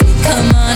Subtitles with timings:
[0.00, 0.67] Come on.